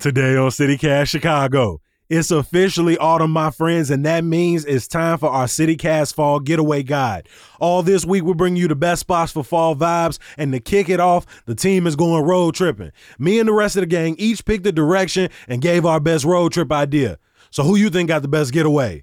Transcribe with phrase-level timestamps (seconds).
[0.00, 1.80] Today on CityCast Chicago.
[2.08, 6.84] It's officially autumn, my friends, and that means it's time for our CityCast Fall Getaway
[6.84, 7.28] Guide.
[7.58, 10.88] All this week, we bring you the best spots for fall vibes, and to kick
[10.88, 12.92] it off, the team is going road tripping.
[13.18, 16.24] Me and the rest of the gang each picked a direction and gave our best
[16.24, 17.18] road trip idea.
[17.50, 19.02] So, who you think got the best getaway?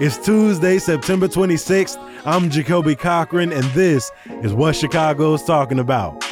[0.00, 1.96] It's Tuesday, September 26th.
[2.26, 4.10] I'm Jacoby Cochran, and this
[4.42, 6.31] is what Chicago is talking about.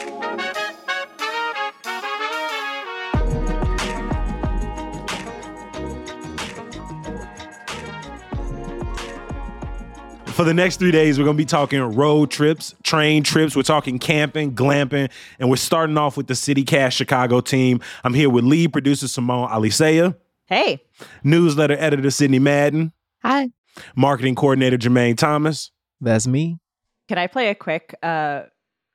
[10.40, 13.54] For the next three days, we're going to be talking road trips, train trips.
[13.54, 17.82] We're talking camping, glamping, and we're starting off with the CityCast Chicago team.
[18.04, 20.16] I'm here with lead producer Simone Alicea.
[20.46, 20.82] Hey.
[21.22, 22.94] Newsletter editor Sidney Madden.
[23.22, 23.50] Hi.
[23.94, 25.72] Marketing coordinator Jermaine Thomas.
[26.00, 26.58] That's me.
[27.06, 28.44] Can I play a quick uh,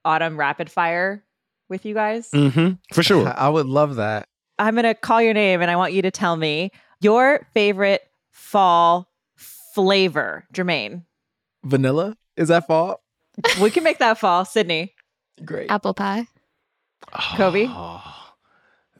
[0.04, 1.23] autumn rapid fire
[1.70, 2.28] with you guys?
[2.32, 2.78] Mm-hmm.
[2.92, 3.28] For sure.
[3.38, 4.28] I would love that.
[4.58, 8.02] I'm going to call your name and I want you to tell me your favorite
[8.32, 11.04] fall flavor, Jermaine.
[11.66, 12.16] Vanilla?
[12.38, 13.02] Is that fall?
[13.61, 14.45] we can make that fall.
[14.45, 14.94] Sidney.
[15.44, 15.69] Great.
[15.69, 16.27] Apple pie.
[17.35, 17.67] Kobe?
[17.69, 18.02] Oh,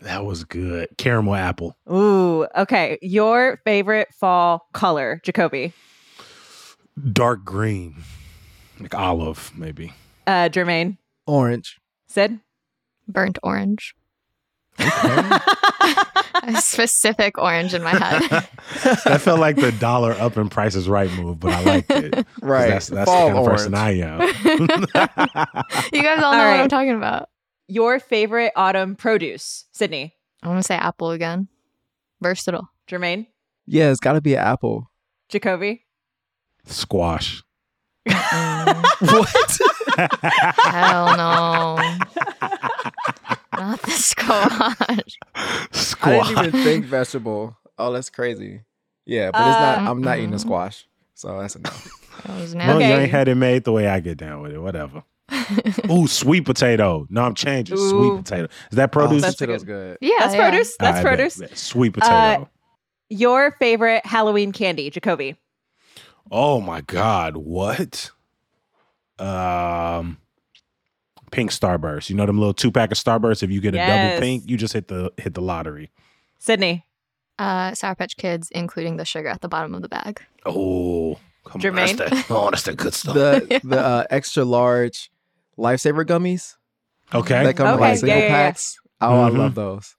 [0.02, 0.89] that was good.
[0.97, 1.77] Caramel apple.
[1.91, 2.97] Ooh, okay.
[3.02, 5.73] Your favorite fall color, Jacoby.
[7.11, 8.04] Dark green.
[8.80, 9.93] Like olive, maybe.
[10.27, 10.98] Uh, Jermaine.
[11.25, 11.80] Orange.
[12.08, 12.39] Sid?
[13.08, 13.95] Burnt orange.
[14.80, 18.21] a specific orange in my head.
[19.05, 22.25] that felt like the dollar up in prices right move, but I liked it.
[22.41, 22.67] Right.
[22.69, 23.73] That's, that's the Fall kind of person.
[23.73, 24.21] I am.
[24.21, 26.59] you guys all know All what.
[26.59, 27.30] I'm talking about.
[27.67, 30.15] Your favorite autumn produce, Sidney.
[30.43, 31.47] I'm gonna say apple again.
[32.21, 32.69] Versatile.
[32.87, 33.27] Jermaine.
[33.65, 34.92] Yeah, it's got to be an apple.
[35.30, 35.86] Jacoby.
[36.65, 37.43] Squash.
[38.05, 39.57] what?
[39.97, 41.97] Hell no.
[44.28, 45.04] Not the
[45.72, 46.28] squash.
[46.36, 47.58] I didn't even think vegetable.
[47.78, 48.62] Oh, that's crazy.
[49.06, 49.78] Yeah, but it's not.
[49.80, 51.88] I'm not eating a squash, so that's enough.
[52.26, 52.86] That was Well, nasty.
[52.86, 54.60] you ain't had it made the way I get down with it.
[54.60, 55.04] Whatever.
[55.92, 57.06] Ooh, sweet potato.
[57.10, 57.78] No, I'm changing.
[57.78, 57.90] Ooh.
[57.90, 58.48] Sweet potato.
[58.72, 59.22] Is that produce?
[59.22, 60.08] That's a potato's good- good.
[60.08, 60.50] yeah, That's yeah.
[60.50, 60.78] produce.
[60.80, 61.36] That's right, bet, produce.
[61.38, 61.58] bet.
[61.58, 62.14] Sweet potato.
[62.14, 62.46] Uh,
[63.10, 65.36] Your favorite Halloween candy, Jacoby.
[66.32, 67.36] oh my God.
[67.36, 68.12] What?
[69.20, 70.17] Um
[71.31, 72.09] pink starburst.
[72.09, 73.43] You know them little two pack of starbursts?
[73.43, 73.89] If you get a Yes.
[74.11, 75.91] double pink, you just hit the hit the lottery.
[76.39, 76.86] Sidney.
[77.37, 80.21] Uh, Sour Patch Kids, including the sugar at the bottom of the bag.
[80.45, 81.89] Oh, come Jermaine?
[81.91, 81.95] on.
[81.97, 83.13] That's the, oh, that's the good stuff.
[83.13, 85.11] The the uh, extra large
[85.58, 86.55] lifesaver gummies
[87.13, 87.43] okay.
[87.43, 88.30] that come in Okay, like yeah, single yeah, yeah.
[88.30, 88.77] packs.
[89.02, 89.25] Oh, Mhm.
[89.25, 89.95] I love those.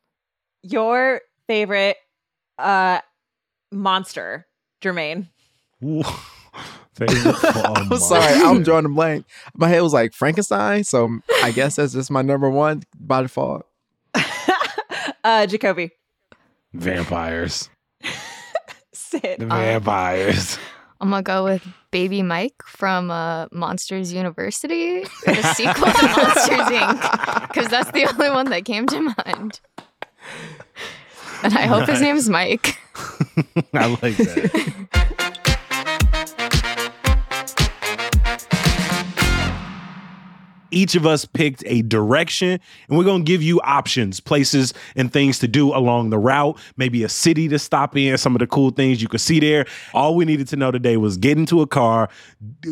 [0.62, 1.96] Your favorite
[2.58, 3.00] uh
[3.70, 4.46] monster,
[4.80, 5.28] Jermaine.
[7.00, 7.06] Ooh.
[7.06, 9.26] Favorite fall I'm sorry, I'm drawing a blank.
[9.54, 13.66] My head was like Frankenstein, so I guess that's just my number one by default.
[15.24, 15.90] uh Jacoby.
[16.72, 17.68] Vampires.
[18.92, 19.36] Sid.
[19.40, 20.58] The vampires.
[21.00, 27.48] I'm gonna go with Baby Mike from uh, Monsters University, the sequel to Monsters Inc.
[27.48, 29.60] Because that's the only one that came to mind.
[31.42, 32.00] And I hope his Nice.
[32.00, 32.78] name's Mike.
[33.74, 35.05] I like that.
[40.70, 45.12] Each of us picked a direction, and we're going to give you options, places, and
[45.12, 46.58] things to do along the route.
[46.76, 49.66] Maybe a city to stop in, some of the cool things you could see there.
[49.94, 52.08] All we needed to know today was get into a car,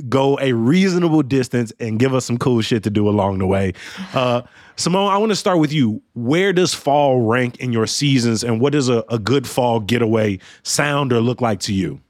[0.09, 3.73] go a reasonable distance, and give us some cool shit to do along the way.
[4.13, 4.43] Uh,
[4.77, 6.03] Simone, I want to start with you.
[6.15, 10.41] Where does fall rank in your seasons, and what does a, a good fall getaway
[10.65, 12.01] sound or look like to you?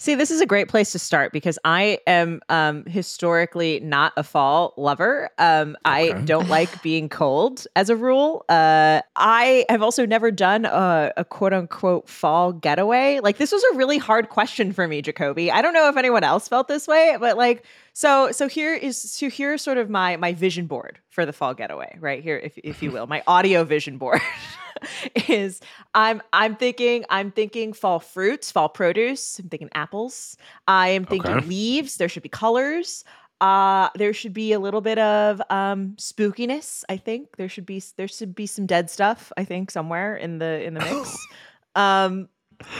[0.00, 4.22] See, this is a great place to start because I am um, historically not a
[4.22, 5.28] fall lover.
[5.36, 8.46] Um, I don't like being cold as a rule.
[8.48, 13.20] Uh, I have also never done a, a quote unquote fall getaway.
[13.20, 15.52] Like, this was a really hard question for me, Jacoby.
[15.52, 18.96] I don't know if anyone else felt this way, but like, so so here is
[18.98, 22.56] so here's sort of my my vision board for the fall getaway, right here, if
[22.64, 24.22] if you will, my audio vision board.
[25.28, 25.60] is
[25.94, 29.38] I'm I'm thinking I'm thinking fall fruits, fall produce.
[29.38, 30.36] I'm thinking apples.
[30.68, 31.46] I am thinking Okay.
[31.46, 31.96] leaves.
[31.96, 33.04] There should be colors.
[33.40, 36.84] Uh, there should be a little bit of um spookiness.
[36.88, 39.32] I think there should be there should be some dead stuff.
[39.36, 41.28] I think somewhere in the in the mix.
[41.74, 42.28] um,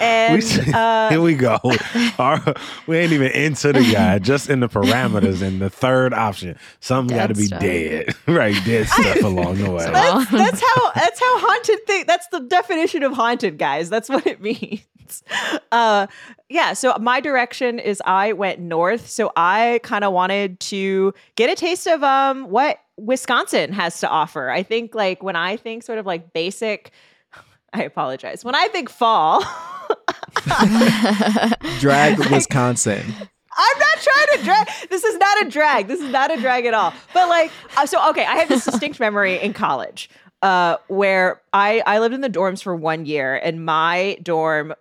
[0.00, 1.58] and see- uh, Here we go.
[2.18, 2.54] Our-
[2.86, 5.42] we ain't even into the guy, just in the parameters.
[5.42, 7.60] And the third option, something got to be stuff.
[7.60, 8.56] dead, right?
[8.64, 9.84] Dead stuff along the way.
[9.84, 14.26] that's, that's how that's how haunted thing that's the definition of haunted guys that's what
[14.26, 14.80] it means
[15.72, 16.06] uh
[16.48, 21.50] yeah so my direction is i went north so i kind of wanted to get
[21.50, 25.82] a taste of um what wisconsin has to offer i think like when i think
[25.82, 26.92] sort of like basic
[27.72, 29.44] i apologize when i think fall
[31.78, 33.02] Drag Wisconsin.
[33.56, 34.68] I'm not trying to drag.
[34.88, 35.86] This is not a drag.
[35.88, 36.94] This is not a drag at all.
[37.12, 40.08] But like, uh, so okay, I have this distinct memory in college
[40.42, 44.72] uh, where I I lived in the dorms for one year, and my dorm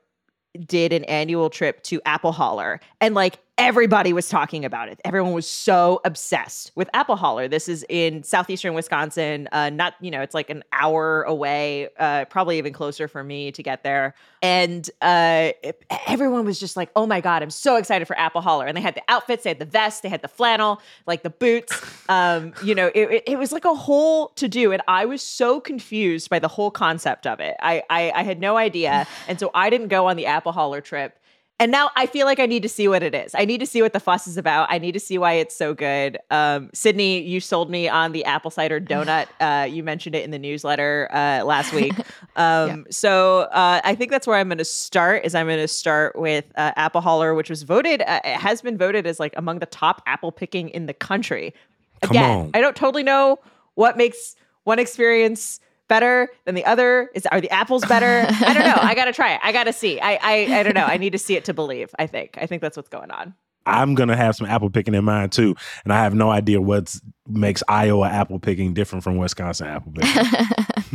[0.65, 4.99] did an annual trip to Apple Holler, and like everybody was talking about it.
[5.03, 7.47] Everyone was so obsessed with Apple Holler.
[7.49, 9.49] This is in southeastern Wisconsin.
[9.51, 13.51] Uh, not you know, it's like an hour away, uh, probably even closer for me
[13.51, 14.15] to get there.
[14.41, 18.39] And uh, it- everyone was just like, "Oh my god, I'm so excited for Apple
[18.41, 21.21] Holler!" And they had the outfits, they had the vest, they had the flannel, like
[21.23, 21.79] the boots.
[22.09, 25.21] Um, you know, it, it, it was like a whole to do, and I was
[25.21, 27.55] so confused by the whole concept of it.
[27.61, 30.81] I, I I had no idea, and so I didn't go on the Apple Holler
[30.81, 31.19] trip.
[31.59, 33.35] And now I feel like I need to see what it is.
[33.35, 34.71] I need to see what the fuss is about.
[34.71, 36.17] I need to see why it's so good.
[36.31, 39.27] Um, Sidney, you sold me on the apple cider donut.
[39.41, 41.93] Uh, you mentioned it in the newsletter uh, last week.
[42.35, 45.25] Um, So uh, I think that's where I'm going to start.
[45.25, 48.61] Is I'm going to start with uh, Apple Holler, which was voted, uh, it has
[48.61, 51.53] been voted as like among the top apple picking in the country.
[52.01, 52.51] Come Again, on.
[52.53, 53.39] I don't totally know
[53.75, 57.09] what makes one experience better than the other.
[57.13, 58.25] Is are the apples better?
[58.45, 58.77] I don't know.
[58.81, 59.41] I gotta try it.
[59.43, 59.99] I gotta see.
[59.99, 60.85] I, I I don't know.
[60.85, 61.93] I need to see it to believe.
[61.99, 62.37] I think.
[62.39, 63.33] I think that's what's going on.
[63.65, 66.95] I'm gonna have some apple picking in mind too, and I have no idea what
[67.27, 70.23] makes Iowa apple picking different from Wisconsin apple picking.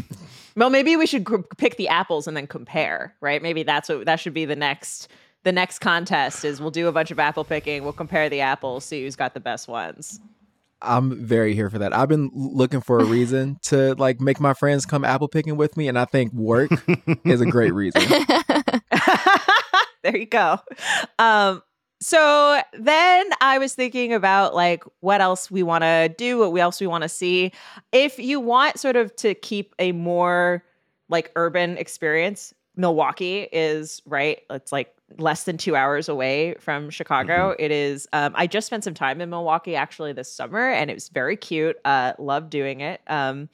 [0.56, 3.14] Well, maybe we should gr- pick the apples and then compare.
[3.20, 3.42] Right?
[3.42, 5.08] Maybe that's what that should be the next.
[5.42, 7.82] The next contest is we'll do a bunch of apple picking.
[7.82, 10.18] We'll compare the apples, see who's got the best ones.
[10.84, 11.94] I'm very here for that.
[11.94, 15.76] I've been looking for a reason to like make my friends come apple picking with
[15.76, 16.70] me, and I think work
[17.24, 18.02] is a great reason.
[20.02, 20.58] there you go.
[21.18, 21.62] Um,
[22.00, 26.80] so then I was thinking about like what else we want to do, what else
[26.80, 27.52] we want to see.
[27.92, 30.64] If you want sort of to keep a more
[31.08, 34.40] like urban experience, Milwaukee is right.
[34.50, 37.54] It's like less than two hours away from Chicago.
[37.58, 38.08] It is.
[38.12, 41.36] Um, I just spent some time in Milwaukee actually this summer, and it was very
[41.36, 41.76] cute.
[41.84, 43.00] Uh, love doing it.
[43.06, 43.48] Um,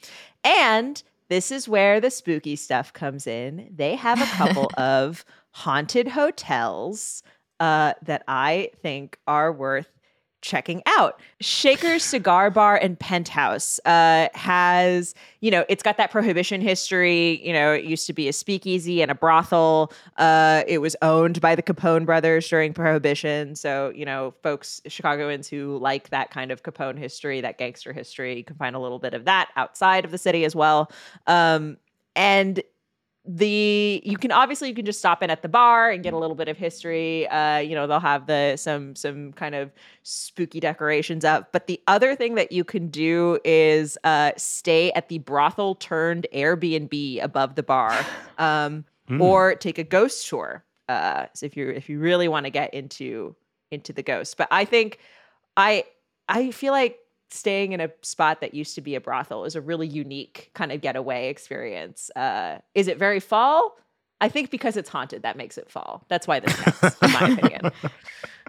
[0.44, 3.70] and this is where the spooky stuff comes in.
[3.74, 7.22] They have a couple of haunted hotels
[7.60, 9.99] uh, that I think are worth
[10.42, 11.20] checking out.
[11.40, 17.44] Shaker's Cigar Bar and Penthouse uh, has, you know, it's got that prohibition history.
[17.46, 19.92] You know, it used to be a speakeasy and a brothel.
[20.16, 23.54] Uh, it was owned by the Capone brothers during Prohibition.
[23.54, 28.36] So, you know, folks, Chicagoans who like that kind of Capone history, that gangster history,
[28.36, 30.90] you can find a little bit of that outside of the city as well.
[31.26, 31.76] Um,
[32.16, 32.62] and
[33.26, 36.16] the you can obviously you can just stop in at the bar and get a
[36.18, 39.70] little bit of history uh you know they'll have the some some kind of
[40.02, 45.08] spooky decorations up but the other thing that you can do is uh stay at
[45.10, 47.94] the brothel turned airbnb above the bar
[48.38, 49.20] um Mm.
[49.20, 52.72] or take a ghost tour uh so if you if you really want to get
[52.72, 53.34] into
[53.72, 54.98] into the ghost but i think
[55.56, 55.84] i
[56.28, 56.96] i feel like
[57.30, 60.72] staying in a spot that used to be a brothel is a really unique kind
[60.72, 62.10] of getaway experience.
[62.16, 63.76] Uh, is it very fall?
[64.20, 66.04] I think because it's haunted, that makes it fall.
[66.08, 67.72] That's why this counts, in my opinion.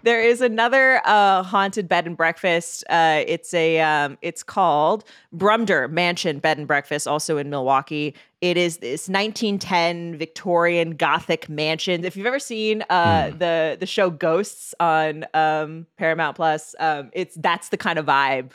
[0.04, 2.84] There is another uh, haunted bed and breakfast.
[2.90, 8.14] Uh, it's a um, it's called Brumder Mansion Bed and Breakfast, also in Milwaukee.
[8.40, 12.04] It is this 1910 Victorian Gothic mansion.
[12.04, 17.36] If you've ever seen uh, the the show Ghosts on um, Paramount Plus, um, it's
[17.36, 18.50] that's the kind of vibe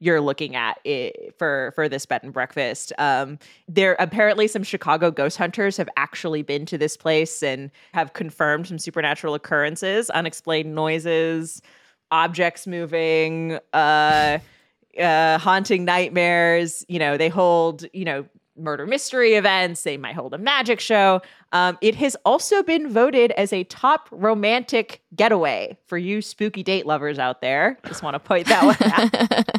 [0.00, 0.78] you're looking at
[1.38, 2.92] for for this bed and breakfast.
[2.98, 8.12] Um, there apparently some Chicago ghost hunters have actually been to this place and have
[8.12, 11.62] confirmed some supernatural occurrences, unexplained noises,
[12.10, 14.38] objects moving, uh,
[14.98, 16.84] uh, haunting nightmares.
[16.88, 19.82] You know, they hold you know murder mystery events.
[19.82, 21.20] They might hold a magic show.
[21.52, 26.86] Um, it has also been voted as a top romantic getaway for you spooky date
[26.86, 27.78] lovers out there.
[27.86, 29.52] Just want to point that one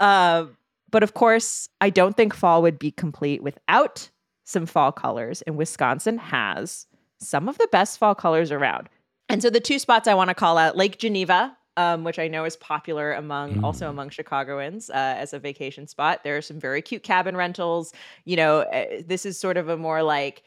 [0.00, 0.56] um,
[0.90, 4.10] but of course, I don't think fall would be complete without
[4.44, 6.86] some fall colors, and Wisconsin has
[7.18, 8.88] some of the best fall colors around.
[9.28, 12.28] And so the two spots I want to call out Lake Geneva um, which I
[12.28, 13.64] know is popular among mm.
[13.64, 16.22] also among Chicagoans uh, as a vacation spot.
[16.24, 17.94] There are some very cute cabin rentals.
[18.26, 20.42] You know, uh, this is sort of a more like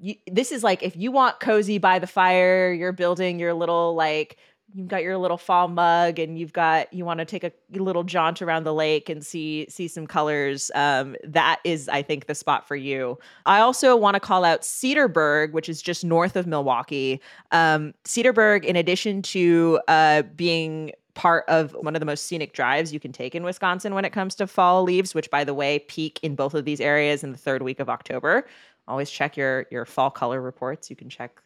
[0.00, 3.94] you, this is like if you want cozy by the fire, you're building your little
[3.94, 4.38] like
[4.74, 8.04] you've got your little fall mug and you've got you want to take a little
[8.04, 12.34] jaunt around the lake and see see some colors um, that is i think the
[12.34, 13.18] spot for you.
[13.46, 17.20] I also want to call out cedarburg which is just north of milwaukee.
[17.50, 22.92] Um, cedarburg in addition to uh, being part of one of the most scenic drives
[22.92, 25.78] you can take in wisconsin when it comes to fall leaves which by the way
[25.80, 28.46] peak in both of these areas in the third week of october.
[28.88, 30.90] Always check your your fall color reports.
[30.90, 31.40] You can check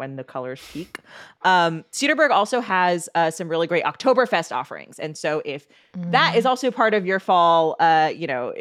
[0.00, 0.98] when the colors peak.
[1.42, 6.10] Um, Cedarburg also has uh, some really great Oktoberfest offerings, and so if mm.
[6.10, 6.48] that is mm.
[6.48, 8.52] also part of your fall, uh, you know,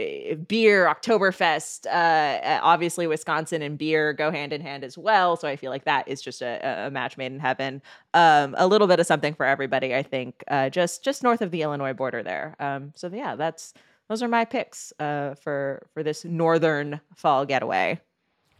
[0.48, 5.38] beer Oktoberfest, uh, obviously Wisconsin and beer go hand in hand as well.
[5.38, 7.81] So I feel like that is just a, a match made in heaven.
[8.13, 11.51] Um, a little bit of something for everybody, I think, uh, just just north of
[11.51, 12.55] the Illinois border there.
[12.60, 13.74] Um, so yeah, that's
[14.10, 18.01] those are my picks uh, for for this northern fall getaway.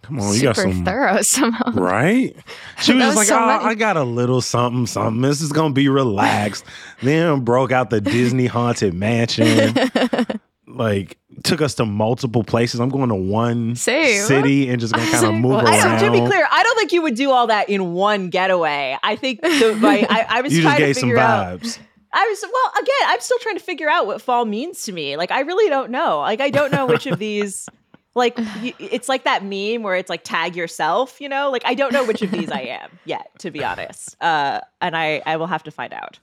[0.02, 1.72] Come on, you got some thorough somehow.
[1.72, 2.36] Right?
[2.82, 5.22] She was just was like, so oh, I got a little something, something.
[5.22, 6.64] This is gonna be relaxed.
[7.02, 9.76] then broke out the Disney haunted mansion.
[10.66, 12.80] like took us to multiple places.
[12.80, 14.26] I'm going to one Same.
[14.26, 16.00] city and just gonna kind of move well, around.
[16.00, 18.98] to be clear, I don't think you would do all that in one getaway.
[19.04, 21.80] I think the, like, I, I was you trying just gave to figure some vibes.
[21.80, 23.08] Out, I was well again.
[23.08, 25.16] I'm still trying to figure out what fall means to me.
[25.18, 26.20] Like I really don't know.
[26.20, 27.68] Like I don't know which of these
[28.16, 31.74] like you, it's like that meme where it's like tag yourself you know like i
[31.74, 35.36] don't know which of these i am yet to be honest uh and i i
[35.38, 36.20] will have to find out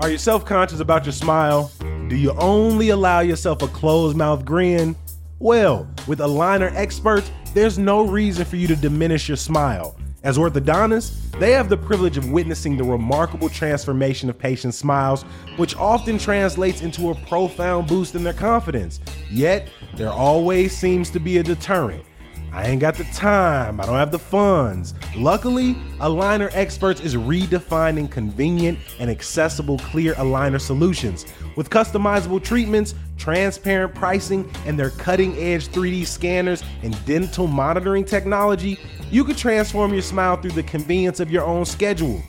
[0.00, 1.72] Are you self conscious about your smile?
[2.08, 4.94] Do you only allow yourself a closed mouth grin?
[5.40, 9.96] Well, with aligner experts, there's no reason for you to diminish your smile.
[10.24, 15.22] As orthodontists, they have the privilege of witnessing the remarkable transformation of patients' smiles,
[15.56, 18.98] which often translates into a profound boost in their confidence.
[19.30, 22.04] Yet, there always seems to be a deterrent.
[22.52, 24.94] I ain't got the time, I don't have the funds.
[25.14, 31.26] Luckily, Aligner Experts is redefining convenient and accessible clear aligner solutions.
[31.56, 38.80] With customizable treatments, transparent pricing, and their cutting edge 3D scanners and dental monitoring technology,
[39.10, 42.22] you can transform your smile through the convenience of your own schedule.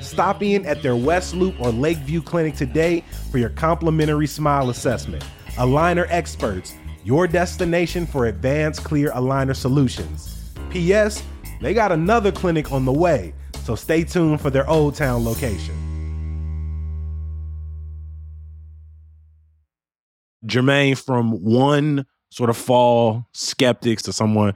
[0.00, 5.24] Stop in at their West Loop or Lakeview clinic today for your complimentary smile assessment.
[5.56, 6.74] Aligner Experts
[7.06, 10.52] your destination for advanced clear aligner solutions.
[10.70, 11.22] P.S.
[11.60, 15.74] They got another clinic on the way, so stay tuned for their Old Town location.
[20.44, 24.54] Jermaine, from one sort of fall skeptics to someone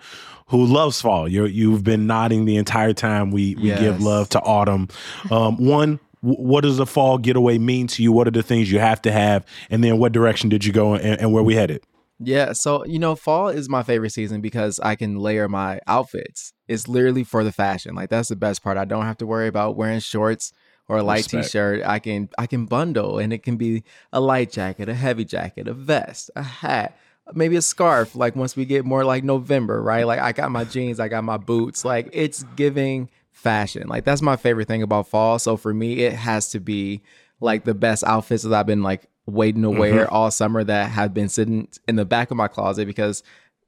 [0.51, 1.29] who loves fall.
[1.29, 3.81] you you've been nodding the entire time we, we yes.
[3.81, 4.89] give love to autumn.
[5.31, 8.13] Um, one, what does a fall getaway mean to you?
[8.13, 9.47] What are the things you have to have?
[9.71, 11.83] And then what direction did you go and, and where we headed?
[12.19, 16.53] Yeah, so you know, fall is my favorite season because I can layer my outfits.
[16.69, 17.95] It's literally for the fashion.
[17.95, 18.77] Like that's the best part.
[18.77, 20.53] I don't have to worry about wearing shorts
[20.89, 21.45] or a light Respect.
[21.45, 21.83] t-shirt.
[21.87, 25.69] I can I can bundle and it can be a light jacket, a heavy jacket,
[25.69, 26.99] a vest, a hat,
[27.35, 30.07] maybe a scarf like once we get more like November, right?
[30.07, 31.85] Like I got my jeans, I got my boots.
[31.85, 33.89] Like it's giving fashion.
[33.89, 35.39] Like that's my favorite thing about fall.
[35.39, 37.03] So for me, it has to be
[37.41, 40.15] like the best outfits that I've been like waiting to wear mm-hmm.
[40.15, 43.23] all summer that have been sitting in the back of my closet because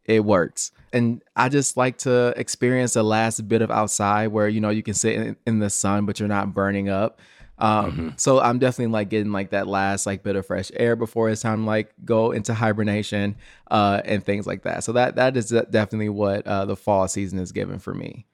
[0.04, 0.73] it works.
[0.92, 4.83] And I just like to experience the last bit of outside where, you know, you
[4.83, 7.21] can sit in, in the sun, but you're not burning up.
[7.62, 8.09] Um, mm-hmm.
[8.16, 11.42] so I'm definitely like getting like that last like bit of fresh air before it's
[11.42, 13.37] time to like go into hibernation,
[13.71, 14.83] uh, and things like that.
[14.83, 18.26] So that, that is definitely what, uh, the fall season is given for me.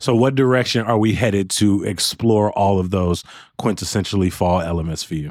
[0.00, 3.22] So, what direction are we headed to explore all of those
[3.60, 5.30] quintessentially fall elements for you?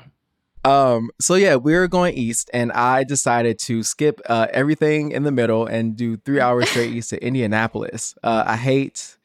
[0.66, 5.24] Um, so yeah, we were going east, and I decided to skip uh, everything in
[5.24, 8.16] the middle and do three hours straight east to Indianapolis.
[8.24, 9.18] Uh, I hate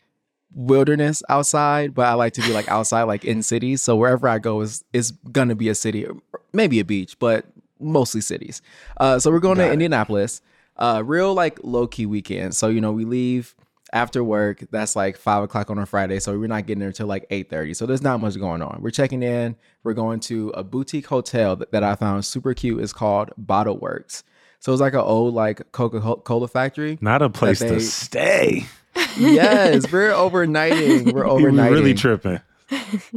[0.54, 3.82] wilderness outside, but I like to be like outside, like in cities.
[3.82, 6.06] So wherever I go is is gonna be a city,
[6.52, 7.46] maybe a beach, but
[7.80, 8.62] mostly cities.
[8.96, 9.72] Uh, so we're going Got to it.
[9.74, 10.42] Indianapolis.
[10.76, 12.54] Uh, real like low key weekend.
[12.54, 13.54] So you know we leave
[13.92, 14.64] after work.
[14.70, 16.20] That's like five o'clock on a Friday.
[16.20, 17.74] So we're not getting there until like eight thirty.
[17.74, 18.78] So there's not much going on.
[18.80, 19.56] We're checking in.
[19.82, 22.80] We're going to a boutique hotel that, that I found super cute.
[22.80, 24.24] It's called Bottle Works.
[24.60, 26.98] So it's like an old like Coca Cola factory.
[27.00, 28.66] Not a place they, to stay.
[29.16, 31.12] Yes, we're overnighting.
[31.12, 31.70] We're overnighting.
[31.70, 32.40] really tripping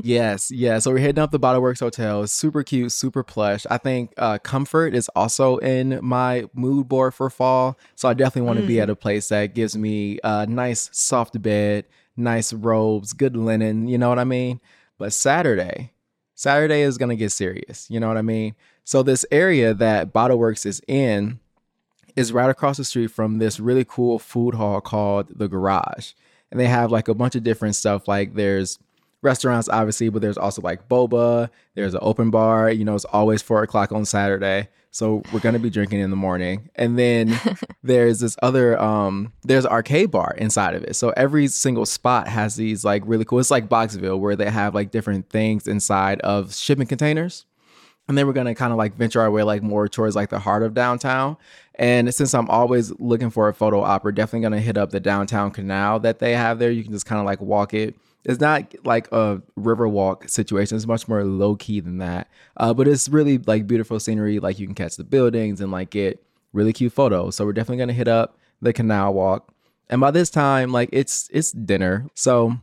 [0.01, 0.79] yes, yeah.
[0.79, 2.23] So we're heading up the Bottle Works Hotel.
[2.23, 3.65] It's super cute, super plush.
[3.69, 7.77] I think uh, comfort is also in my mood board for fall.
[7.95, 8.69] So I definitely want to mm.
[8.69, 11.85] be at a place that gives me a nice soft bed,
[12.15, 13.87] nice robes, good linen.
[13.87, 14.61] You know what I mean?
[14.97, 15.91] But Saturday,
[16.35, 17.89] Saturday is gonna get serious.
[17.89, 18.55] You know what I mean?
[18.83, 21.39] So this area that Bottle Works is in
[22.15, 26.13] is right across the street from this really cool food hall called the Garage.
[26.51, 28.07] And they have like a bunch of different stuff.
[28.07, 28.77] Like there's
[29.21, 31.49] restaurants, obviously, but there's also like boba.
[31.75, 32.71] There's an open bar.
[32.71, 34.67] You know, it's always four o'clock on Saturday.
[34.93, 36.69] So we're gonna be drinking in the morning.
[36.75, 37.39] And then
[37.83, 40.95] there's this other um there's an arcade bar inside of it.
[40.95, 44.75] So every single spot has these like really cool it's like Boxville where they have
[44.75, 47.45] like different things inside of shipping containers.
[48.11, 50.39] And then we're gonna kind of like venture our way like more towards like the
[50.39, 51.37] heart of downtown.
[51.75, 54.99] And since I'm always looking for a photo op, we're definitely gonna hit up the
[54.99, 56.71] downtown canal that they have there.
[56.71, 60.75] You can just kind of like walk it it's not like a river walk situation.
[60.75, 62.27] It's much more low key than that.
[62.57, 64.39] Uh, but it's really like beautiful scenery.
[64.39, 67.37] Like you can catch the buildings and like get really cute photos.
[67.37, 69.53] So we're definitely gonna hit up the canal walk.
[69.89, 72.07] And by this time, like it's it's dinner.
[72.13, 72.57] So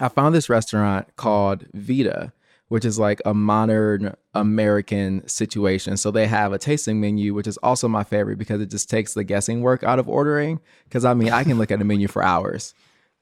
[0.00, 2.32] I found this restaurant called Vida,
[2.72, 5.98] which is like a modern American situation.
[5.98, 9.12] So they have a tasting menu, which is also my favorite because it just takes
[9.12, 10.58] the guessing work out of ordering.
[10.84, 12.72] Because I mean, I can look at a menu for hours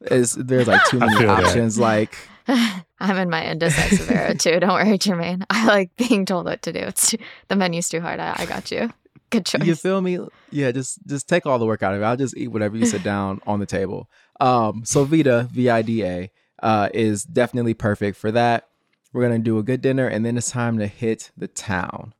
[0.03, 1.75] is there's like too many options.
[1.75, 1.83] That.
[1.83, 2.17] Like
[2.47, 4.61] I'm in my indecisive era too.
[4.61, 5.43] Don't worry, Jermaine.
[5.51, 6.79] I like being told what to do.
[6.79, 8.21] It's too, the menu's too hard.
[8.21, 8.93] I, I got you.
[9.31, 9.65] Good choice.
[9.65, 10.21] You feel me?
[10.53, 12.05] Yeah, just just take all the work out of it.
[12.05, 14.09] I'll just eat whatever you sit down on the table.
[14.39, 16.31] Um, so Vida V I D A
[16.63, 18.69] uh, is definitely perfect for that.
[19.13, 22.15] We're gonna do a good dinner, and then it's time to hit the town.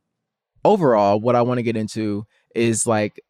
[0.63, 3.21] Overall, what I want to get into is like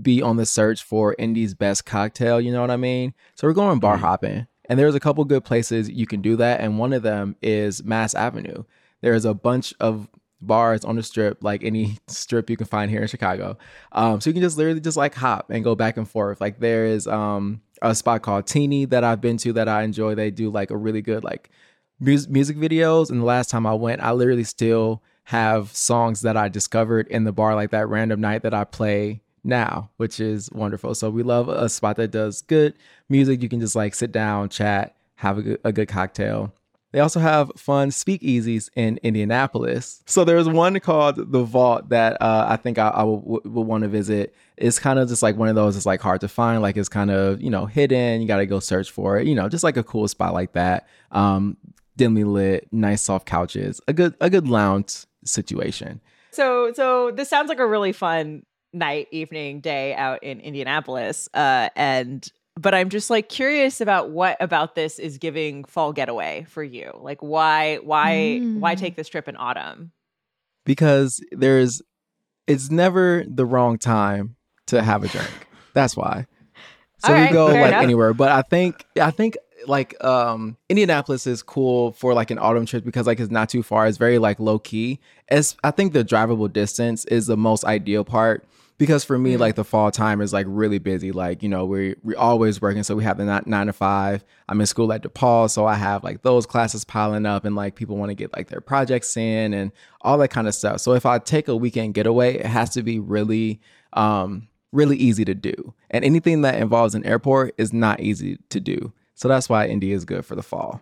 [0.00, 2.40] be on the search for Indy's best cocktail.
[2.40, 3.14] You know what I mean?
[3.34, 4.00] So we're going bar mm.
[4.00, 7.36] hopping, and there's a couple good places you can do that, and one of them
[7.42, 8.64] is Mass Avenue.
[9.00, 10.08] There's a bunch of
[10.40, 13.58] bars on the strip, like any strip you can find here in Chicago.
[13.92, 16.40] Um, so you can just literally just like hop and go back and forth.
[16.40, 20.14] Like there is um, a spot called Tini that I've been to that I enjoy.
[20.14, 21.50] They do like a really good like
[22.00, 23.10] music music videos.
[23.10, 27.24] And the last time I went, I literally still have songs that I discovered in
[27.24, 30.94] the bar, like that random night that I play now, which is wonderful.
[30.94, 32.74] So we love a spot that does good
[33.08, 33.42] music.
[33.42, 36.52] You can just like sit down, chat, have a good, a good cocktail.
[36.92, 40.02] They also have fun speakeasies in Indianapolis.
[40.06, 43.82] So there's one called the Vault that uh, I think I, I would, would want
[43.82, 44.34] to visit.
[44.56, 45.76] It's kind of just like one of those.
[45.76, 46.62] It's like hard to find.
[46.62, 48.22] Like it's kind of you know hidden.
[48.22, 49.26] You got to go search for it.
[49.26, 50.88] You know, just like a cool spot like that.
[51.12, 51.58] Um,
[51.98, 56.00] dimly lit, nice soft couches, a good a good lounge situation.
[56.30, 61.28] So so this sounds like a really fun night, evening, day out in Indianapolis.
[61.34, 66.46] Uh, and but I'm just like curious about what about this is giving fall getaway
[66.48, 66.92] for you.
[67.00, 68.60] Like why why mm.
[68.60, 69.92] why take this trip in autumn?
[70.64, 71.82] Because there's
[72.46, 74.36] it's never the wrong time
[74.68, 75.30] to have a drink.
[75.74, 76.26] That's why.
[76.98, 77.82] So All we right, go like enough.
[77.82, 79.36] anywhere, but I think I think
[79.68, 83.62] like um Indianapolis is cool for like an autumn trip because like it's not too
[83.62, 83.86] far.
[83.86, 85.00] It's very like low key.
[85.28, 89.40] As I think the drivable distance is the most ideal part because for me, mm-hmm.
[89.40, 91.10] like the fall time is like really busy.
[91.10, 92.84] Like, you know, we we always working.
[92.84, 94.24] So we have the nine, nine to five.
[94.48, 95.50] I'm in school at DePaul.
[95.50, 98.48] So I have like those classes piling up and like people want to get like
[98.48, 100.80] their projects in and all that kind of stuff.
[100.80, 103.60] So if I take a weekend getaway, it has to be really,
[103.92, 105.74] um, really easy to do.
[105.90, 108.92] And anything that involves an airport is not easy to do.
[109.18, 110.80] So that's why India is good for the fall.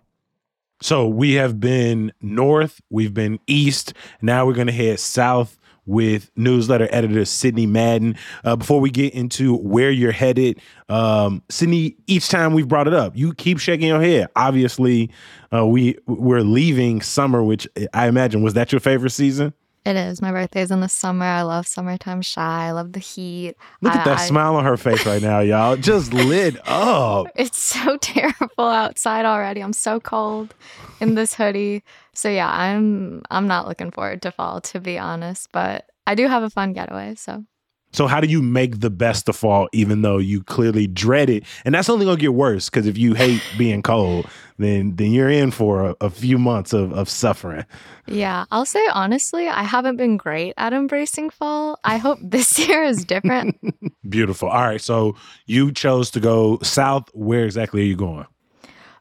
[0.82, 3.94] So we have been north, we've been east.
[4.20, 8.14] Now we're going to head south with newsletter editor Sidney Madden.
[8.44, 12.92] Uh, before we get into where you're headed, um, Sidney, each time we've brought it
[12.92, 14.28] up, you keep shaking your head.
[14.36, 15.10] Obviously,
[15.50, 19.54] uh, we we're leaving summer, which I imagine was that your favorite season.
[19.86, 20.20] It is.
[20.20, 21.24] My birthday's in the summer.
[21.24, 22.66] I love summertime shy.
[22.66, 23.54] I love the heat.
[23.80, 25.76] Look at I- that I- smile on her face right now, y'all.
[25.90, 27.28] Just lit up.
[27.36, 29.60] It's so terrible outside already.
[29.62, 30.54] I'm so cold
[31.00, 31.84] in this hoodie.
[32.14, 36.26] So yeah, I'm I'm not looking forward to fall to be honest, but I do
[36.26, 37.44] have a fun getaway, so
[37.96, 41.44] So how do you make the best of fall, even though you clearly dread it?
[41.64, 44.26] And that's only gonna get worse because if you hate being cold,
[44.58, 47.64] then then you're in for a, a few months of, of suffering.
[48.06, 51.80] yeah, I'll say honestly, I haven't been great at embracing fall.
[51.84, 53.56] I hope this year is different.
[54.08, 54.50] Beautiful.
[54.50, 57.08] All right, so you chose to go south.
[57.14, 58.26] Where exactly are you going?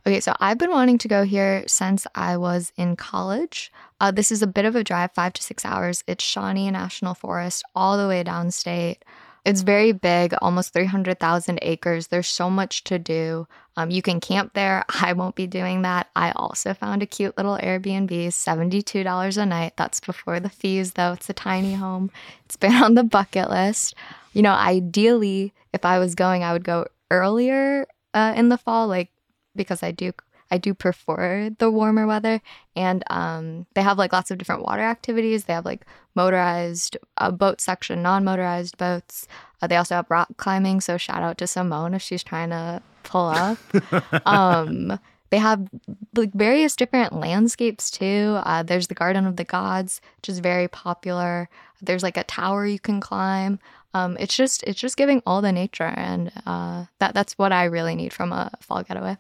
[0.08, 3.74] Okay, so I've been wanting to go here since I was in college.
[4.00, 6.04] Uh, this is a bit of a drive, five to six hours.
[6.08, 8.98] It's Shawnee National Forest, all the way downstate.
[9.46, 12.08] It's very big, almost 300,000 acres.
[12.08, 13.48] There's so much to do.
[13.78, 14.84] Um, you can camp there.
[15.02, 16.10] I won't be doing that.
[16.16, 19.74] I also found a cute little Airbnb, $72 a night.
[19.78, 21.14] That's before the fees, though.
[21.14, 22.12] It's a tiny home.
[22.46, 23.96] It's been on the bucket list.
[24.34, 28.88] You know, ideally, if I was going, I would go earlier uh, in the fall,
[28.88, 29.12] like
[29.56, 30.12] because I do
[30.52, 32.42] I do prefer the warmer weather
[32.76, 35.46] and um, they have like lots of different water activities.
[35.46, 39.28] They have like motorized uh, boat section, non-motorized boats.
[39.62, 40.82] Uh, they also have rock climbing.
[40.82, 43.58] So shout out to Simone if she's trying to pull up.
[44.26, 45.00] um,
[45.32, 45.68] they have
[46.16, 48.40] like various different landscapes too.
[48.44, 51.50] Uh, there's the Garden of the Gods, which is very popular.
[51.82, 53.60] There's like a tower you can climb.
[53.94, 57.66] Um, it's just it's just giving all the nature, and uh, that that's what I
[57.66, 59.18] really need from a fall getaway.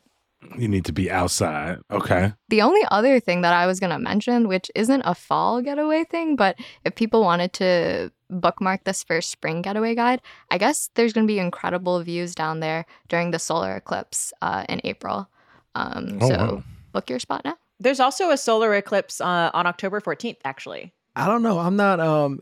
[0.58, 1.80] You need to be outside.
[1.92, 2.34] Okay.
[2.50, 6.04] The only other thing that I was going to mention, which isn't a fall getaway
[6.04, 11.14] thing, but if people wanted to bookmark this first spring getaway guide, I guess there's
[11.14, 15.30] going to be incredible views down there during the solar eclipse uh, in April.
[15.76, 16.64] Um, Oh, so wow.
[16.94, 17.58] book your spot now.
[17.80, 20.94] There's also a solar eclipse uh, on October 14th, actually.
[21.16, 21.60] I don't know.
[21.60, 22.40] I'm not um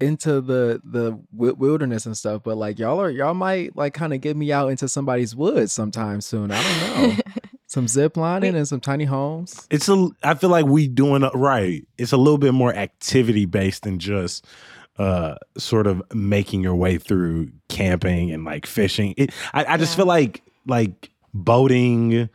[0.00, 4.20] into the the wilderness and stuff, but like y'all are y'all might like kind of
[4.20, 6.50] get me out into somebody's woods sometime soon.
[6.52, 7.22] I don't know.
[7.68, 9.66] some zip lining and some tiny homes.
[9.70, 10.08] It's a.
[10.22, 11.86] I feel like we doing it right.
[11.98, 14.44] It's a little bit more activity based than just
[14.98, 19.14] uh sort of making your way through camping and like fishing.
[19.16, 19.96] It, I, I just Yeah.
[19.96, 22.28] feel like like boating,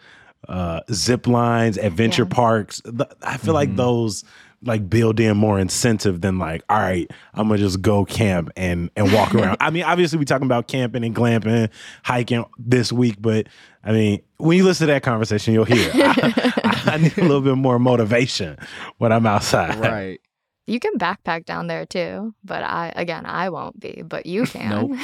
[0.50, 2.30] uh zip lines, adventure Yeah.
[2.36, 2.82] parks.
[2.82, 3.78] th- I feel like Mhm.
[3.78, 4.24] those
[4.64, 8.90] like build in more incentive than like, all right, I'm gonna just go camp and
[8.96, 9.58] and walk around.
[9.62, 11.70] I mean, obviously we talking about camping and glamping,
[12.04, 13.48] hiking this week, but
[13.84, 17.42] I mean, when you listen to that conversation, you'll hear I, I need a little
[17.42, 18.58] bit more motivation
[19.00, 19.80] when I'm outside.
[19.80, 20.22] Right.
[20.68, 25.00] You can backpack down there too, but I again I won't be, but you can.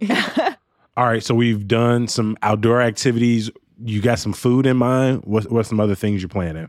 [0.96, 3.50] All right, so we've done some outdoor activities.
[3.82, 5.22] You got some food in mind.
[5.24, 6.68] What what's some other things you're planning?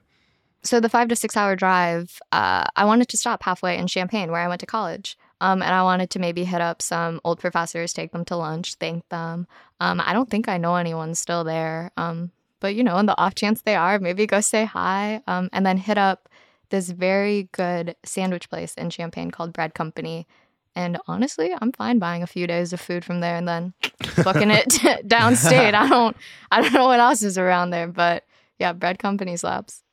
[0.63, 4.31] So the five to six hour drive, uh, I wanted to stop halfway in Champaign
[4.31, 5.17] where I went to college.
[5.41, 8.75] Um, and I wanted to maybe hit up some old professors, take them to lunch,
[8.75, 9.47] thank them.
[9.79, 11.91] Um, I don't think I know anyone still there.
[11.97, 15.23] Um, but you know, in the off chance they are, maybe go say hi.
[15.25, 16.29] Um, and then hit up
[16.69, 20.27] this very good sandwich place in Champaign called Bread Company.
[20.75, 23.73] And honestly, I'm fine buying a few days of food from there and then
[24.23, 24.69] booking it
[25.07, 25.73] downstate.
[25.73, 26.15] I don't,
[26.51, 28.25] I don't know what else is around there, but
[28.59, 29.83] yeah, Bread Company slaps.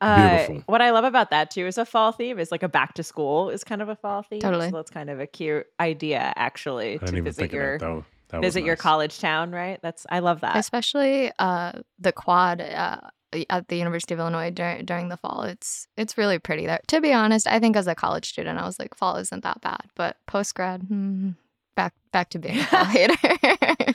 [0.00, 0.62] Uh, Beautiful.
[0.66, 2.38] what I love about that too is a fall theme.
[2.38, 4.40] Is like a back to school is kind of a fall theme.
[4.40, 4.70] Totally.
[4.70, 7.74] So that's kind of a cute idea, actually, I didn't to even visit think your
[7.74, 8.04] of that though.
[8.28, 9.50] That was visit your college town.
[9.52, 9.78] Right.
[9.82, 10.56] That's I love that.
[10.56, 13.00] especially uh, the quad uh,
[13.48, 15.42] at the University of Illinois during during the fall.
[15.42, 16.80] It's it's really pretty there.
[16.88, 19.60] To be honest, I think as a college student, I was like, fall isn't that
[19.60, 21.30] bad, but post grad, hmm,
[21.76, 23.94] back back to being a fall hater.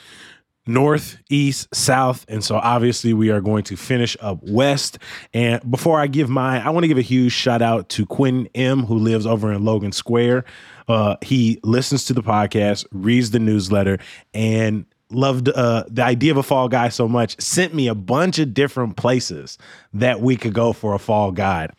[0.66, 2.24] north, east, south.
[2.28, 4.98] And so obviously we are going to finish up west.
[5.32, 8.48] And before I give mine, I want to give a huge shout out to Quentin
[8.54, 10.44] M, who lives over in Logan Square.
[10.88, 13.98] Uh, he listens to the podcast, reads the newsletter,
[14.34, 18.38] and loved uh, the idea of a fall guy so much, sent me a bunch
[18.38, 19.58] of different places
[19.94, 21.72] that we could go for a fall guide.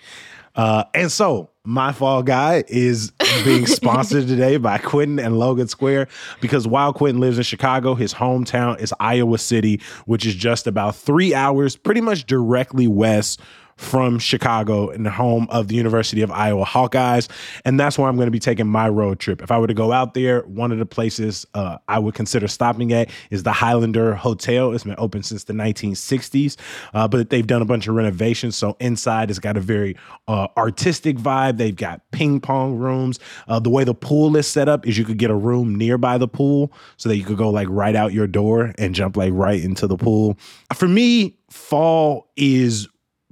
[0.57, 3.11] Uh, and so my fall guy is
[3.45, 6.07] being sponsored today by Quentin and Logan Square
[6.41, 10.95] because while Quentin lives in Chicago, his hometown is Iowa City, which is just about
[10.95, 13.39] three hours, pretty much directly west
[13.77, 17.29] from Chicago and the home of the University of Iowa Hawkeyes.
[17.63, 19.41] And that's where I'm going to be taking my road trip.
[19.41, 22.47] If I were to go out there, one of the places uh, I would consider
[22.47, 24.73] stopping at is the Highlander Hotel.
[24.73, 26.57] It's been open since the 1960s,
[26.93, 28.55] uh, but they've done a bunch of renovations.
[28.55, 29.95] So inside it's got a very
[30.27, 31.57] uh, artistic vibe.
[31.57, 33.19] They've got ping pong rooms.
[33.47, 36.17] Uh, the way the pool is set up is you could get a room nearby
[36.17, 39.33] the pool so that you could go like right out your door and jump like
[39.33, 40.37] right into the pool.
[40.73, 42.87] For me, fall is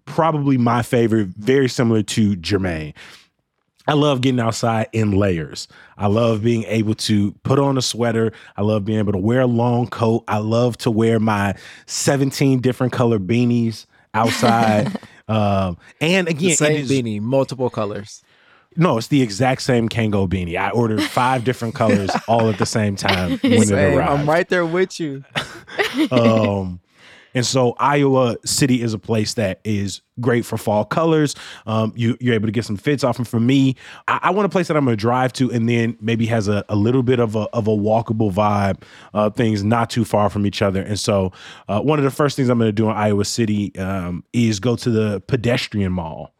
[0.05, 2.93] probably my favorite, very similar to Jermaine.
[3.87, 5.67] I love getting outside in layers.
[5.97, 8.31] I love being able to put on a sweater.
[8.57, 10.23] I love being able to wear a long coat.
[10.27, 14.97] I love to wear my 17 different color beanies outside.
[15.27, 18.23] um, and again, the same beanie, multiple colors.
[18.77, 20.57] No, it's the exact same Kangol beanie.
[20.57, 23.77] I ordered five different colors all at the same time when same.
[23.77, 24.11] it arrived.
[24.11, 25.23] I'm right there with you.
[26.11, 26.81] um,
[27.35, 31.35] and so Iowa City is a place that is great for fall colors.
[31.65, 33.17] Um, you, are able to get some fits off.
[33.17, 33.75] And for me,
[34.07, 36.47] I, I, want a place that I'm going to drive to and then maybe has
[36.47, 38.81] a, a, little bit of a, of a walkable vibe,
[39.13, 40.81] uh, things not too far from each other.
[40.81, 41.33] And so
[41.67, 44.59] uh, one of the first things I'm going to do in Iowa City um, is
[44.59, 46.34] go to the pedestrian mall.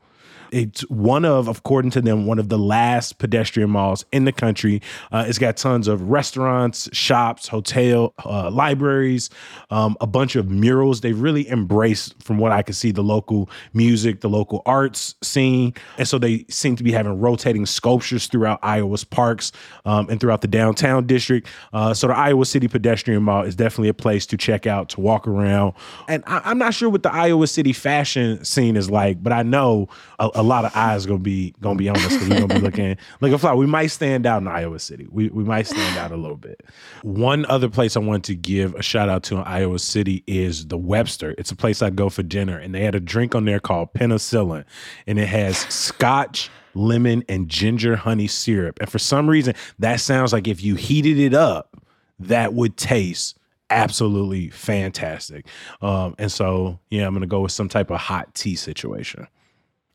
[0.56, 4.82] It's one of, according to them, one of the last pedestrian malls in the country.
[5.12, 9.30] Uh, it's got tons of restaurants, shops, hotel, uh, libraries,
[9.70, 11.02] um, a bunch of murals.
[11.02, 15.74] They really embrace, from what I can see, the local music, the local arts scene,
[15.98, 19.52] and so they seem to be having rotating sculptures throughout Iowa's parks
[19.84, 21.50] um, and throughout the downtown district.
[21.74, 25.02] Uh, so the Iowa City Pedestrian Mall is definitely a place to check out, to
[25.02, 25.74] walk around.
[26.08, 29.44] And I, am not sure what the Iowa City fashion scene is like, but I
[29.44, 32.56] know a, a lot of eyes gonna be gonna be on us because we're gonna
[32.56, 33.54] be looking like a fly.
[33.54, 35.08] We might stand out in Iowa City.
[35.12, 36.62] We we might stand out a little bit.
[37.04, 40.68] One other place I want to give a shout out to in Iowa City is
[40.68, 41.36] the Webster.
[41.38, 43.94] It's a place I go for dinner, and they had a drink on there called
[43.94, 44.66] penicillin,
[45.08, 48.80] and it has scotch lemon and ginger honey syrup.
[48.80, 51.82] And for some reason, that sounds like if you heated it up,
[52.20, 53.38] that would taste
[53.70, 55.48] absolutely fantastic.
[55.82, 59.28] Um, and so, yeah, I'm gonna go with some type of hot tea situation.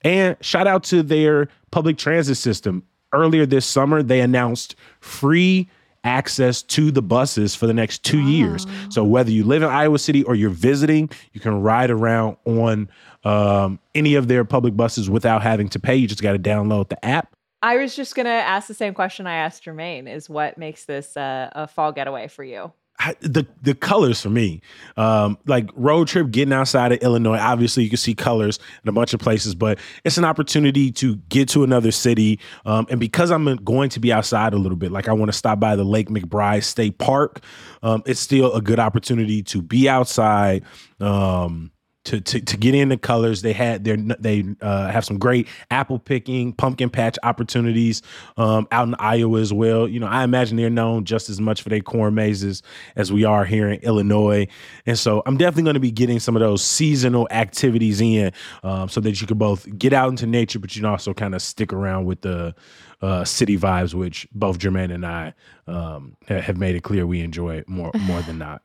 [0.03, 2.85] And shout out to their public transit system.
[3.13, 5.69] Earlier this summer, they announced free
[6.05, 8.27] access to the buses for the next two oh.
[8.27, 8.67] years.
[8.89, 12.89] So whether you live in Iowa City or you're visiting, you can ride around on
[13.25, 15.97] um, any of their public buses without having to pay.
[15.97, 17.35] You just got to download the app.
[17.63, 21.15] I was just gonna ask the same question I asked Jermaine: Is what makes this
[21.15, 22.73] uh, a fall getaway for you?
[23.21, 24.61] The the colors for me,
[24.97, 27.39] um, like road trip, getting outside of Illinois.
[27.39, 31.17] Obviously, you can see colors in a bunch of places, but it's an opportunity to
[31.29, 32.39] get to another city.
[32.67, 35.37] Um, and because I'm going to be outside a little bit, like I want to
[35.37, 37.43] stop by the Lake Macbride State Park,
[37.83, 40.63] um, it's still a good opportunity to be outside.
[41.01, 41.71] Um,
[42.05, 43.43] to, to, to get into colors.
[43.43, 48.03] They had their they uh, have some great apple picking, pumpkin patch opportunities
[48.37, 49.87] um, out in Iowa as well.
[49.87, 52.63] You know, I imagine they're known just as much for their corn mazes
[52.97, 54.49] as we are here in Illinois,
[54.87, 58.33] and so I'm definitely going to be getting some of those seasonal activities in,
[58.63, 61.35] um, so that you can both get out into nature, but you can also kind
[61.35, 62.55] of stick around with the
[63.03, 65.35] uh, city vibes, which both Jermaine and I
[65.67, 68.63] um, have made it clear we enjoy more more than not.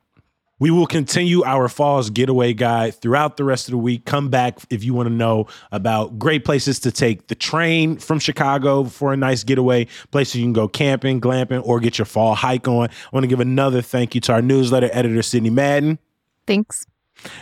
[0.58, 4.06] We will continue our Falls Getaway Guide throughout the rest of the week.
[4.06, 8.20] Come back if you want to know about great places to take the train from
[8.20, 12.36] Chicago for a nice getaway, places you can go camping, glamping, or get your fall
[12.36, 12.88] hike on.
[12.88, 16.00] I want to give another thank you to our newsletter editor, Sidney Madden.
[16.48, 16.86] Thanks.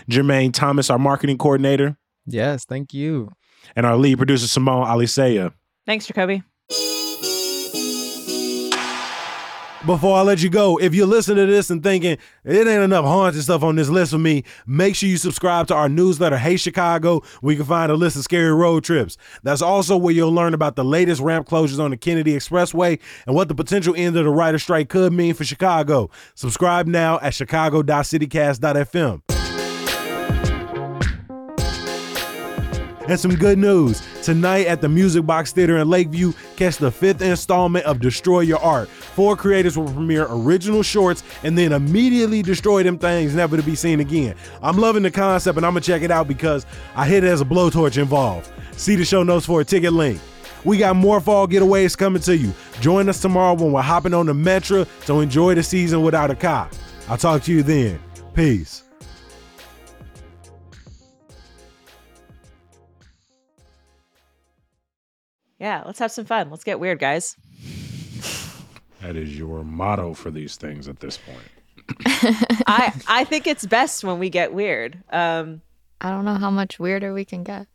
[0.10, 1.98] Jermaine Thomas, our marketing coordinator.
[2.26, 3.32] Yes, thank you.
[3.76, 5.54] And our lead producer, Simone Alicea.
[5.86, 6.42] Thanks, Jacoby.
[9.86, 13.06] Before I let you go, if you're listening to this and thinking it ain't enough
[13.06, 16.56] haunted stuff on this list for me, make sure you subscribe to our newsletter, Hey
[16.58, 19.18] Chicago, where you can find a list of scary road trips.
[19.44, 23.36] That's also where you'll learn about the latest ramp closures on the Kennedy Expressway and
[23.36, 26.10] what the potential end of the writer strike could mean for Chicago.
[26.36, 29.22] Subscribe now at chicago.citycast.fm.
[33.10, 34.02] And some good news.
[34.24, 38.60] Tonight at the Music Box Theater in Lakeview, catch the fifth installment of Destroy Your
[38.60, 38.88] Art.
[38.88, 43.76] Four creators will premiere original shorts and then immediately destroy them things never to be
[43.76, 44.36] seen again.
[44.62, 47.46] I'm loving the concept and I'm gonna check it out because I hear there's a
[47.46, 48.50] blowtorch involved.
[48.78, 50.22] See the show notes for a ticket link.
[50.64, 52.54] We got more fall getaways coming to you.
[52.80, 56.36] Join us tomorrow when we're hopping on the Metro to enjoy the season without a
[56.36, 56.72] cop.
[57.10, 58.00] I'll talk to you then.
[58.34, 58.83] Peace.
[65.64, 66.50] Yeah, let's have some fun.
[66.50, 67.38] Let's get weird, guys.
[69.02, 72.06] That is your motto for these things at this point.
[72.68, 75.02] I I think it's best when we get weird.
[75.10, 75.62] Um,
[76.02, 77.68] I don't know how much weirder we can get.